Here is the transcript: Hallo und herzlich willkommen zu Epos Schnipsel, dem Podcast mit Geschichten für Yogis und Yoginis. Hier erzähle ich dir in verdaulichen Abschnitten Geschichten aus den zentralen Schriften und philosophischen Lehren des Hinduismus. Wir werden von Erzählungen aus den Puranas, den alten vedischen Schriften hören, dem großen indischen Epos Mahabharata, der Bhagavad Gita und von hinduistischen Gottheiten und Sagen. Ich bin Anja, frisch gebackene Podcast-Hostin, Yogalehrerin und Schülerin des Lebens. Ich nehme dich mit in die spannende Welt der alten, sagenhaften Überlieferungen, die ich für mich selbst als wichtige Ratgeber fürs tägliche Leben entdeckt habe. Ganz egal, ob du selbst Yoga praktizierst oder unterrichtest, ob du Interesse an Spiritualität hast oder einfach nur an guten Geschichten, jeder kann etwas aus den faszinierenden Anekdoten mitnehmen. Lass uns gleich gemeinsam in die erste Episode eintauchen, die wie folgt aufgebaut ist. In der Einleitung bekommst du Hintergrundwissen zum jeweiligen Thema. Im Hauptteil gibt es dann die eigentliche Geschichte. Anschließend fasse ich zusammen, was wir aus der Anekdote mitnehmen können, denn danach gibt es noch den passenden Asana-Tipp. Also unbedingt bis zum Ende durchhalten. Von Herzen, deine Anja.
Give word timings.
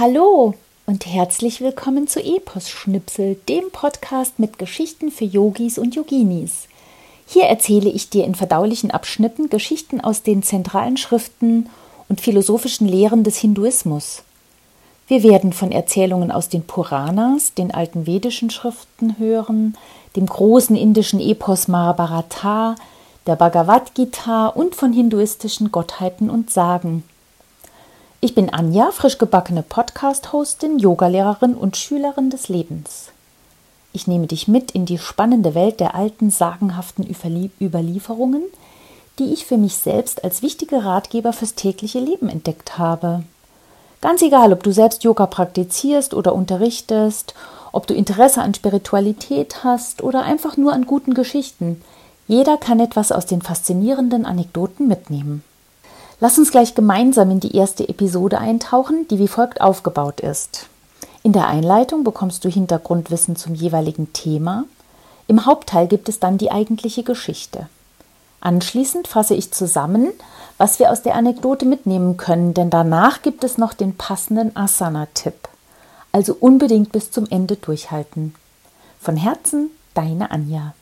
Hallo 0.00 0.54
und 0.86 1.04
herzlich 1.04 1.60
willkommen 1.60 2.08
zu 2.08 2.24
Epos 2.24 2.70
Schnipsel, 2.70 3.34
dem 3.50 3.70
Podcast 3.70 4.38
mit 4.38 4.58
Geschichten 4.58 5.10
für 5.10 5.26
Yogis 5.26 5.76
und 5.76 5.94
Yoginis. 5.94 6.68
Hier 7.26 7.44
erzähle 7.44 7.90
ich 7.90 8.08
dir 8.08 8.24
in 8.24 8.34
verdaulichen 8.34 8.90
Abschnitten 8.90 9.50
Geschichten 9.50 10.00
aus 10.00 10.22
den 10.22 10.42
zentralen 10.42 10.96
Schriften 10.96 11.68
und 12.08 12.22
philosophischen 12.22 12.88
Lehren 12.88 13.24
des 13.24 13.36
Hinduismus. 13.36 14.22
Wir 15.06 15.22
werden 15.22 15.52
von 15.52 15.70
Erzählungen 15.70 16.30
aus 16.30 16.48
den 16.48 16.62
Puranas, 16.62 17.52
den 17.52 17.70
alten 17.70 18.06
vedischen 18.06 18.48
Schriften 18.48 19.18
hören, 19.18 19.76
dem 20.16 20.24
großen 20.24 20.76
indischen 20.76 21.20
Epos 21.20 21.68
Mahabharata, 21.68 22.74
der 23.26 23.36
Bhagavad 23.36 23.94
Gita 23.94 24.46
und 24.46 24.74
von 24.74 24.94
hinduistischen 24.94 25.70
Gottheiten 25.70 26.30
und 26.30 26.50
Sagen. 26.50 27.04
Ich 28.22 28.34
bin 28.34 28.52
Anja, 28.52 28.90
frisch 28.90 29.16
gebackene 29.16 29.62
Podcast-Hostin, 29.62 30.78
Yogalehrerin 30.78 31.54
und 31.54 31.78
Schülerin 31.78 32.28
des 32.28 32.50
Lebens. 32.50 33.12
Ich 33.94 34.06
nehme 34.06 34.26
dich 34.26 34.46
mit 34.46 34.72
in 34.72 34.84
die 34.84 34.98
spannende 34.98 35.54
Welt 35.54 35.80
der 35.80 35.94
alten, 35.94 36.30
sagenhaften 36.30 37.08
Überlieferungen, 37.58 38.42
die 39.18 39.32
ich 39.32 39.46
für 39.46 39.56
mich 39.56 39.76
selbst 39.76 40.22
als 40.22 40.42
wichtige 40.42 40.84
Ratgeber 40.84 41.32
fürs 41.32 41.54
tägliche 41.54 41.98
Leben 41.98 42.28
entdeckt 42.28 42.76
habe. 42.76 43.22
Ganz 44.02 44.20
egal, 44.20 44.52
ob 44.52 44.62
du 44.64 44.70
selbst 44.70 45.02
Yoga 45.02 45.24
praktizierst 45.24 46.12
oder 46.12 46.34
unterrichtest, 46.34 47.32
ob 47.72 47.86
du 47.86 47.94
Interesse 47.94 48.42
an 48.42 48.52
Spiritualität 48.52 49.64
hast 49.64 50.02
oder 50.02 50.24
einfach 50.24 50.58
nur 50.58 50.74
an 50.74 50.84
guten 50.84 51.14
Geschichten, 51.14 51.80
jeder 52.28 52.58
kann 52.58 52.80
etwas 52.80 53.12
aus 53.12 53.24
den 53.24 53.40
faszinierenden 53.40 54.26
Anekdoten 54.26 54.88
mitnehmen. 54.88 55.42
Lass 56.20 56.38
uns 56.38 56.50
gleich 56.50 56.74
gemeinsam 56.74 57.30
in 57.30 57.40
die 57.40 57.56
erste 57.56 57.88
Episode 57.88 58.38
eintauchen, 58.38 59.08
die 59.08 59.18
wie 59.18 59.28
folgt 59.28 59.62
aufgebaut 59.62 60.20
ist. 60.20 60.66
In 61.22 61.32
der 61.32 61.48
Einleitung 61.48 62.04
bekommst 62.04 62.44
du 62.44 62.50
Hintergrundwissen 62.50 63.36
zum 63.36 63.54
jeweiligen 63.54 64.12
Thema. 64.12 64.64
Im 65.28 65.46
Hauptteil 65.46 65.86
gibt 65.86 66.10
es 66.10 66.20
dann 66.20 66.36
die 66.36 66.50
eigentliche 66.50 67.02
Geschichte. 67.02 67.68
Anschließend 68.40 69.08
fasse 69.08 69.34
ich 69.34 69.52
zusammen, 69.52 70.08
was 70.58 70.78
wir 70.78 70.90
aus 70.90 71.02
der 71.02 71.14
Anekdote 71.14 71.64
mitnehmen 71.64 72.18
können, 72.18 72.52
denn 72.52 72.68
danach 72.68 73.22
gibt 73.22 73.42
es 73.42 73.56
noch 73.56 73.72
den 73.72 73.96
passenden 73.96 74.54
Asana-Tipp. 74.54 75.48
Also 76.12 76.36
unbedingt 76.38 76.92
bis 76.92 77.10
zum 77.10 77.26
Ende 77.30 77.56
durchhalten. 77.56 78.34
Von 79.00 79.16
Herzen, 79.16 79.70
deine 79.94 80.30
Anja. 80.30 80.74